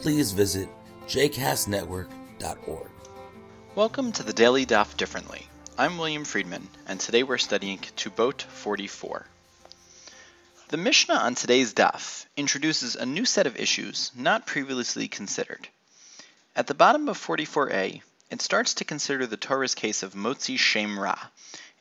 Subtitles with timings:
[0.00, 0.68] please visit
[1.06, 2.90] jcastnetwork.org.
[3.74, 5.46] Welcome to the Daily Daf Differently.
[5.78, 9.26] I'm William Friedman, and today we're studying Ketubot 44.
[10.68, 15.68] The Mishnah on today's Daf introduces a new set of issues not previously considered.
[16.56, 20.98] At the bottom of 44a, it starts to consider the Torah's case of Motzi Shem
[20.98, 21.18] Ra,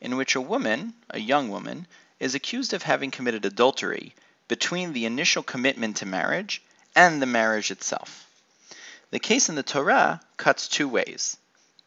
[0.02, 1.88] in which a woman, a young woman,
[2.20, 4.14] is accused of having committed adultery
[4.48, 6.62] between the initial commitment to marriage
[6.96, 8.28] and the marriage itself.
[9.12, 11.38] The case in the Torah cuts two ways.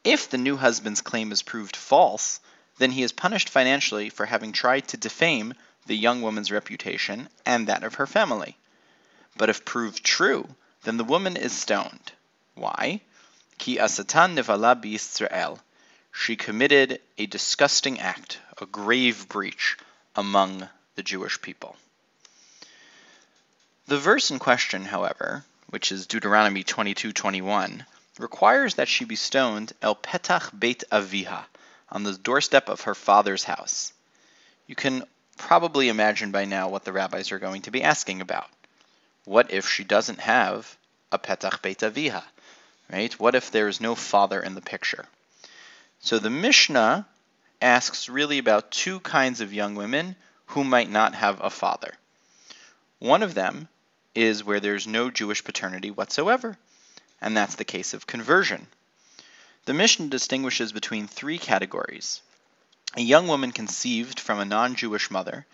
[0.05, 2.41] If the new husband's claim is proved false,
[2.79, 5.55] then he is punished financially for having tried to defame
[5.87, 8.57] the young woman's reputation and that of her family.
[9.37, 10.49] But if proved true,
[10.83, 12.13] then the woman is stoned.
[12.55, 13.01] Why?
[13.59, 15.61] Ki asatan nivala Israel.
[16.13, 19.77] She committed a disgusting act, a grave breach
[20.15, 21.77] among the Jewish people.
[23.89, 27.87] The verse in question, however, which is Deuteronomy 22:21,
[28.19, 31.45] requires that she be stoned el petach beit aviha,
[31.89, 33.93] on the doorstep of her father's house.
[34.67, 35.05] You can
[35.39, 38.51] probably imagine by now what the rabbis are going to be asking about.
[39.25, 40.77] What if she doesn't have
[41.13, 42.25] a petach beit aviha?
[42.91, 43.13] Right?
[43.21, 45.07] What if there is no father in the picture?
[46.01, 47.07] So the Mishnah
[47.63, 51.95] asks really about two kinds of young women who might not have a father.
[52.99, 53.69] One of them
[54.17, 56.57] is where there's no Jewish paternity whatsoever,
[57.21, 58.67] and that's the case of conversion.
[59.67, 62.23] The Mishnah distinguishes between three categories
[62.97, 65.45] a young woman conceived from a non Jewish mother,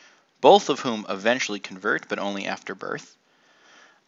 [0.41, 3.17] both of whom eventually convert, but only after birth,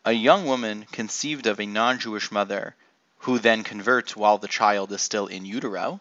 [0.04, 2.76] a young woman conceived of a non Jewish mother
[3.18, 6.00] who then converts while the child is still in utero,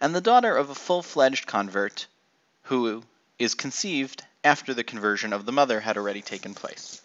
[0.00, 2.06] and the daughter of a full fledged convert
[2.62, 3.02] who
[3.38, 7.02] is conceived after the conversion of the mother had already taken place.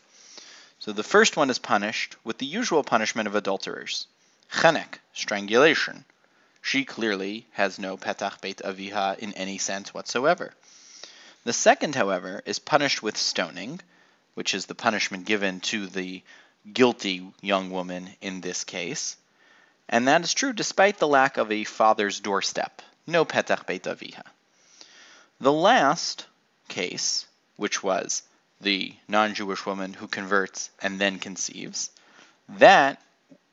[0.83, 4.05] So the first one is punished with the usual punishment of adulterers.
[4.51, 6.03] Chenek, strangulation.
[6.61, 10.53] She clearly has no petach beit aviha in any sense whatsoever.
[11.45, 13.79] The second, however, is punished with stoning,
[14.33, 16.21] which is the punishment given to the
[16.73, 19.15] guilty young woman in this case.
[19.88, 22.81] And that is true despite the lack of a father's doorstep.
[23.07, 24.23] No petach beit aviha.
[25.39, 26.25] The last
[26.67, 28.23] case, which was
[28.63, 31.91] the non Jewish woman who converts and then conceives,
[32.50, 33.01] that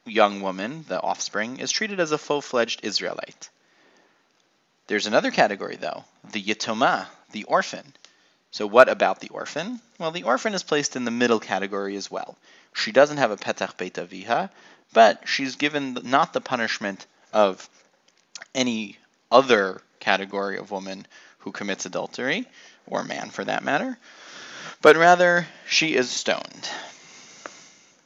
[0.04, 3.50] young woman, the offspring, is treated as a full fledged Israelite.
[4.86, 7.94] There's another category, though the Yitoma, the orphan.
[8.50, 9.80] So, what about the orphan?
[9.98, 12.36] Well, the orphan is placed in the middle category as well.
[12.74, 14.50] She doesn't have a Petach Beit Aviha,
[14.92, 17.68] but she's given not the punishment of
[18.54, 18.98] any
[19.30, 21.06] other category of woman
[21.38, 22.46] who commits adultery,
[22.86, 23.96] or man for that matter,
[24.82, 26.68] but rather she is stoned.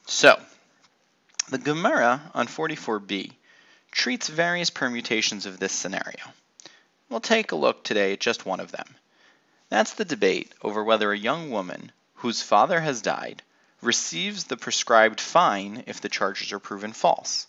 [0.06, 0.40] So,
[1.48, 3.32] the Gemara on 44b
[3.90, 6.24] treats various permutations of this scenario.
[7.08, 8.96] We'll take a look today at just one of them.
[9.68, 13.42] That's the debate over whether a young woman whose father has died
[13.80, 17.46] receives the prescribed fine if the charges are proven false.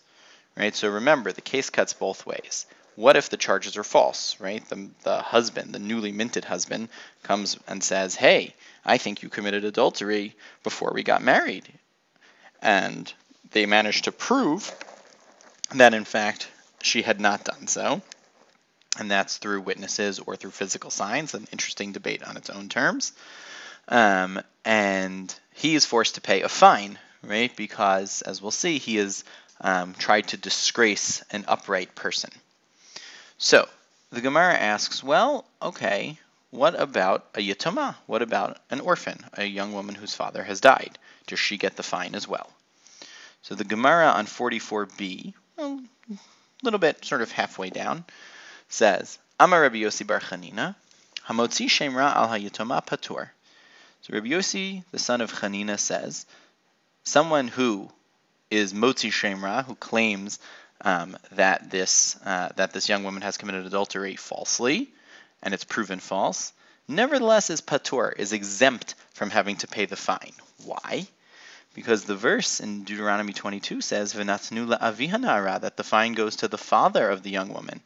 [0.56, 0.74] Right?
[0.74, 2.66] So remember, the case cuts both ways.
[2.96, 4.66] What if the charges are false, right?
[4.68, 6.88] The, the husband, the newly minted husband,
[7.22, 11.68] comes and says, Hey, I think you committed adultery before we got married.
[12.62, 13.12] And
[13.52, 14.74] they managed to prove
[15.74, 16.48] that, in fact,
[16.82, 18.00] she had not done so.
[18.98, 23.12] And that's through witnesses or through physical signs, an interesting debate on its own terms.
[23.88, 27.54] Um, and he is forced to pay a fine, right?
[27.54, 29.22] Because, as we'll see, he has
[29.60, 32.30] um, tried to disgrace an upright person.
[33.38, 33.68] So,
[34.10, 36.18] the Gemara asks, well, okay,
[36.50, 37.96] what about a yatoma?
[38.06, 40.98] What about an orphan, a young woman whose father has died?
[41.26, 42.50] Does she get the fine as well?
[43.42, 45.78] So the Gemara on 44b, a
[46.62, 48.04] little bit sort of halfway down,
[48.68, 50.74] says, Amar Rabbi Yossi Bar Chanina,
[51.28, 53.28] Hamotzi Shemra al Hayatoma Patur.
[54.02, 56.26] So Rabbi Yossi, the son of Chanina, says,
[57.04, 57.90] someone who
[58.50, 60.38] is Motzi Shemra, who claims
[60.80, 64.90] um, that this uh, that this young woman has committed adultery falsely,
[65.42, 66.52] and it's proven false,
[66.88, 70.34] nevertheless is patur, is exempt from having to pay the fine.
[70.64, 71.06] Why?
[71.76, 76.56] because the verse in Deuteronomy 22 says, "V'natnu la'avihanara," that the fine goes to the
[76.56, 77.82] father of the young woman.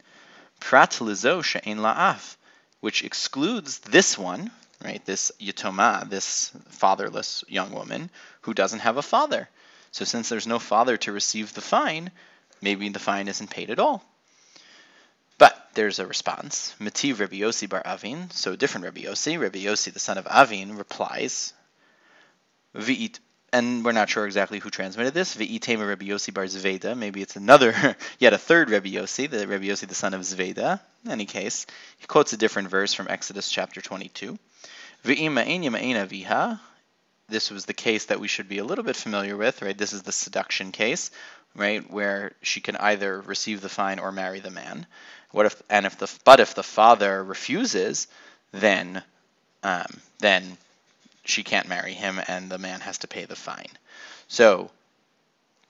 [0.60, 2.36] Prat lizo she'en la'af,
[2.78, 5.04] which excludes this one, right?
[5.04, 8.10] This yatoma, this fatherless young woman
[8.42, 9.48] who doesn't have a father.
[9.90, 12.12] So since there's no father to receive the fine,
[12.60, 14.04] maybe the fine isn't paid at all.
[15.38, 16.74] But there's a response.
[16.78, 18.84] Mati Rabbi Yossi bar Avin, so different.
[18.84, 21.54] Rabbi Yossi, the son of Avin, replies,
[22.76, 23.18] V'it,
[23.52, 25.34] and we're not sure exactly who transmitted this.
[25.34, 26.94] V'itema Rabbi Yossi bar Zveda.
[26.94, 30.78] Maybe it's another, yet a third Rabbi Yossi, the Rabbi Yossi, the son of Zveda.
[31.06, 31.66] In any case,
[31.96, 34.38] he quotes a different verse from Exodus chapter 22.
[35.04, 36.60] V'ima viha.
[37.30, 39.78] This was the case that we should be a little bit familiar with, right?
[39.78, 41.12] This is the seduction case,
[41.54, 44.86] right, where she can either receive the fine or marry the man.
[45.30, 48.08] What if and if the but if the father refuses,
[48.52, 49.02] then
[49.62, 50.56] um, then
[51.24, 53.70] she can't marry him and the man has to pay the fine.
[54.28, 54.70] So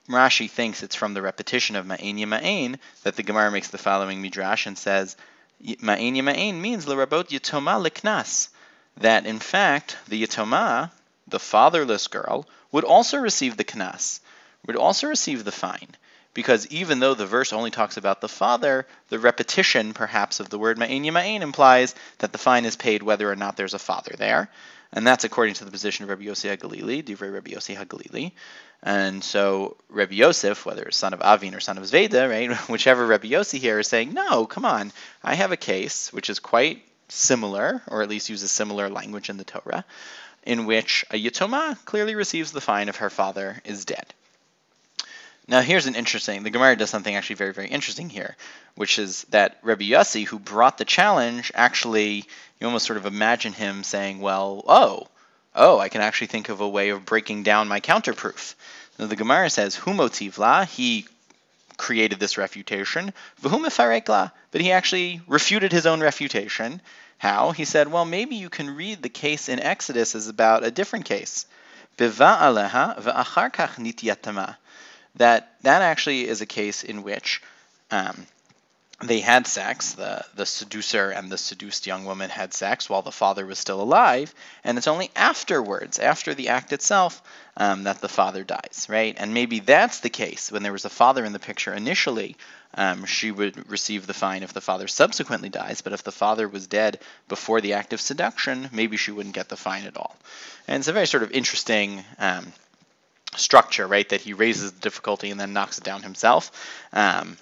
[0.09, 4.21] Rashi thinks it's from the repetition of Ma'in Yama'in that the Gemara makes the following
[4.21, 5.15] midrash and says
[5.63, 8.49] Ma'in Yama'in means l'rabot yitoma liknas
[8.97, 10.91] that in fact the yitoma,
[11.27, 14.19] the fatherless girl, would also receive the knas,
[14.65, 15.95] would also receive the fine
[16.33, 20.57] because even though the verse only talks about the father, the repetition perhaps of the
[20.57, 24.13] word ma'in yama'in implies that the fine is paid whether or not there's a father
[24.17, 24.49] there.
[24.93, 28.33] And that's according to the position of Rabbi Yossi HaGalili, Divrei Rabbi Yossi HaGalili.
[28.83, 33.05] And so Rabbi Yosef, whether it's son of Avin or son of Zveda, right, whichever
[33.05, 34.91] Rabbi Yossi here is saying, no, come on,
[35.23, 39.37] I have a case which is quite similar, or at least uses similar language in
[39.37, 39.85] the Torah,
[40.43, 44.13] in which a Yitoma clearly receives the fine if her father is dead.
[45.51, 46.43] Now, here's an interesting.
[46.43, 48.37] The Gemara does something actually very, very interesting here,
[48.75, 52.23] which is that Rabbi Yossi, who brought the challenge, actually,
[52.57, 55.07] you almost sort of imagine him saying, "Well, oh,
[55.53, 58.55] oh, I can actually think of a way of breaking down my counterproof."
[58.97, 61.05] Now, the Gemara says, "Humotivla." He
[61.75, 63.11] created this refutation,
[63.41, 66.79] but he actually refuted his own refutation.
[67.17, 67.51] How?
[67.51, 71.03] He said, well, maybe you can read the case in Exodus as about a different
[71.05, 71.45] case
[75.15, 77.41] that that actually is a case in which
[77.91, 78.25] um,
[79.03, 83.11] they had sex, the, the seducer and the seduced young woman had sex while the
[83.11, 87.21] father was still alive, and it's only afterwards, after the act itself,
[87.57, 89.15] um, that the father dies, right?
[89.17, 90.51] And maybe that's the case.
[90.51, 92.37] When there was a father in the picture initially,
[92.75, 96.47] um, she would receive the fine if the father subsequently dies, but if the father
[96.47, 100.15] was dead before the act of seduction, maybe she wouldn't get the fine at all.
[100.67, 102.53] And it's a very sort of interesting um,
[103.35, 104.07] structure, right?
[104.09, 106.51] That he raises the difficulty and then knocks it down himself.
[106.93, 107.37] Um,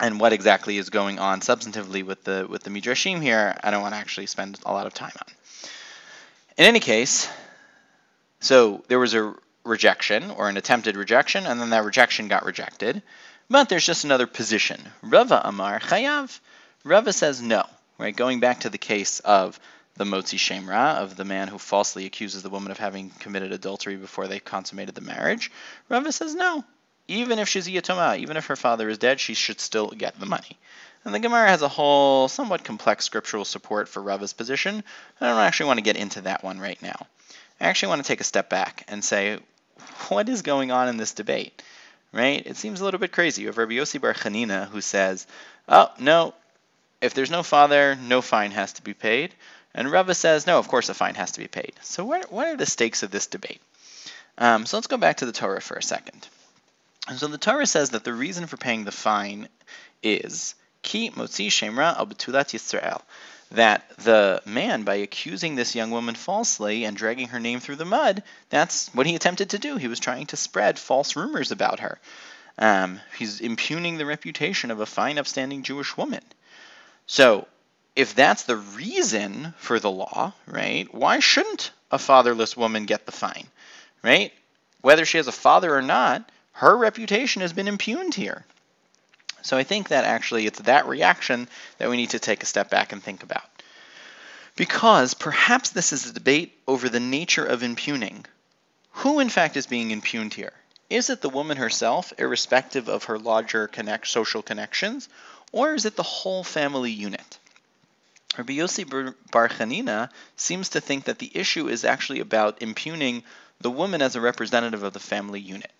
[0.00, 3.82] and what exactly is going on substantively with the with the midrashim here, I don't
[3.82, 5.32] want to actually spend a lot of time on.
[6.58, 7.28] In any case,
[8.40, 9.34] so there was a
[9.64, 13.02] rejection or an attempted rejection, and then that rejection got rejected.
[13.48, 14.80] But there's just another position.
[15.02, 16.38] Rava Amar Chayav.
[16.84, 17.64] Rava says no.
[17.98, 19.60] Right, going back to the case of
[19.94, 23.96] the Motzi Shemra, of the man who falsely accuses the woman of having committed adultery
[23.96, 25.50] before they consummated the marriage,
[25.88, 26.64] Rava says no.
[27.08, 30.18] Even if she's a Yatoma, even if her father is dead, she should still get
[30.18, 30.58] the money.
[31.04, 34.84] And the Gemara has a whole, somewhat complex scriptural support for Rava's position.
[35.20, 37.06] I don't actually want to get into that one right now.
[37.60, 39.38] I actually want to take a step back and say,
[40.08, 41.62] what is going on in this debate?
[42.12, 42.46] Right?
[42.46, 43.42] It seems a little bit crazy.
[43.42, 45.26] You have Rabbi Yossi Bar Chanina who says,
[45.68, 46.34] oh, no,
[47.02, 49.34] if there's no father, no fine has to be paid.
[49.74, 51.72] And Rava says, no, of course a fine has to be paid.
[51.82, 53.60] So what, what are the stakes of this debate?
[54.38, 56.26] Um, so let's go back to the Torah for a second.
[57.08, 59.48] And so the Torah says that the reason for paying the fine
[60.02, 63.02] is ki motzi shemra al betulat Yisrael,
[63.50, 67.84] that the man, by accusing this young woman falsely and dragging her name through the
[67.84, 69.76] mud, that's what he attempted to do.
[69.76, 71.98] He was trying to spread false rumors about her.
[72.58, 76.22] Um, he's impugning the reputation of a fine, upstanding Jewish woman.
[77.06, 77.46] So
[77.94, 83.12] if that's the reason for the law, right, why shouldn't a fatherless woman get the
[83.12, 83.46] fine,
[84.02, 84.32] right?
[84.80, 88.44] Whether she has a father or not, her reputation has been impugned here.
[89.42, 92.70] So I think that actually it's that reaction that we need to take a step
[92.70, 93.44] back and think about.
[94.54, 98.24] Because perhaps this is a debate over the nature of impugning.
[98.96, 100.52] Who, in fact, is being impugned here?
[100.90, 105.08] Is it the woman herself, irrespective of her larger connect, social connections,
[105.52, 107.38] or is it the whole family unit?
[108.36, 108.84] Rabbi Yossi
[109.30, 113.22] Bar Chanina seems to think that the issue is actually about impugning
[113.60, 115.70] the woman as a representative of the family unit.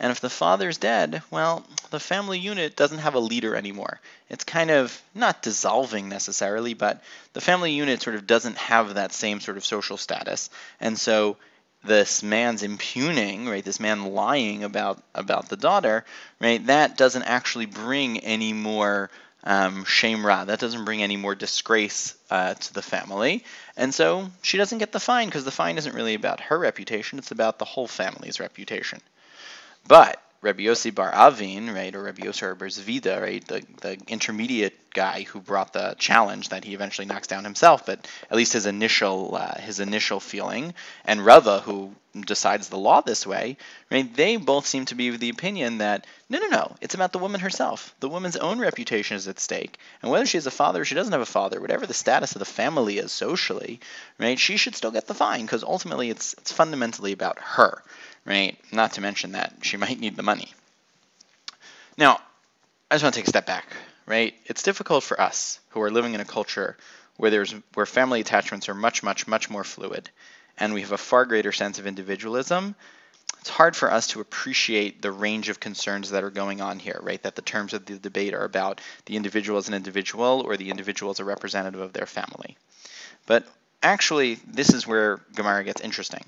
[0.00, 4.00] And if the father's dead, well, the family unit doesn't have a leader anymore.
[4.30, 9.12] It's kind of not dissolving necessarily, but the family unit sort of doesn't have that
[9.12, 10.50] same sort of social status.
[10.80, 11.36] And so
[11.84, 16.04] this man's impugning, right, this man lying about about the daughter,
[16.40, 19.10] right, that doesn't actually bring any more
[19.44, 20.44] um, shame ra.
[20.44, 23.44] That doesn't bring any more disgrace uh, to the family,
[23.76, 27.18] and so she doesn't get the fine because the fine isn't really about her reputation;
[27.18, 29.00] it's about the whole family's reputation.
[29.86, 34.87] But Rabbi Yossi Bar Avin, right, or Rabbi Yossi Bar Zvida, right, the, the intermediate
[34.94, 38.66] guy who brought the challenge that he eventually knocks down himself, but at least his
[38.66, 41.94] initial uh, his initial feeling, and Rava, who
[42.26, 43.56] decides the law this way,
[43.90, 47.12] right, they both seem to be of the opinion that no, no, no, it's about
[47.12, 47.94] the woman herself.
[48.00, 50.94] The woman's own reputation is at stake, and whether she has a father or she
[50.94, 53.80] doesn't have a father, whatever the status of the family is socially,
[54.18, 57.82] right, she should still get the fine because ultimately it's it's fundamentally about her
[58.28, 58.58] right?
[58.70, 60.52] Not to mention that she might need the money.
[61.96, 62.20] Now,
[62.90, 63.66] I just want to take a step back,
[64.08, 64.34] right?
[64.46, 66.76] It's difficult for us who are living in a culture
[67.18, 70.08] where there's where family attachments are much, much, much more fluid,
[70.56, 72.74] and we have a far greater sense of individualism.
[73.40, 76.98] It's hard for us to appreciate the range of concerns that are going on here,
[77.02, 77.22] right?
[77.22, 80.70] That the terms of the debate are about the individual as an individual or the
[80.70, 82.56] individual as a representative of their family.
[83.26, 83.46] But
[83.82, 86.24] actually, this is where Gemara gets interesting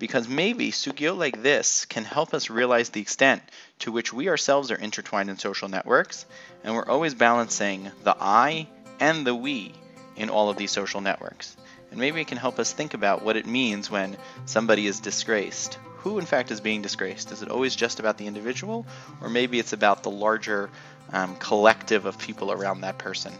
[0.00, 3.42] because maybe sugya like this can help us realize the extent
[3.78, 6.24] to which we ourselves are intertwined in social networks,
[6.64, 8.66] and we're always balancing the I
[8.98, 9.74] and the we
[10.16, 11.54] in all of these social networks.
[11.90, 14.16] And maybe it can help us think about what it means when
[14.46, 15.78] somebody is disgraced.
[15.98, 17.30] Who, in fact, is being disgraced?
[17.30, 18.86] Is it always just about the individual,
[19.20, 20.70] or maybe it's about the larger
[21.12, 23.34] um, collective of people around that person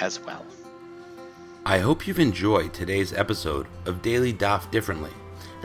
[0.00, 0.46] as well?
[1.66, 5.12] I hope you've enjoyed today's episode of Daily Daf Differently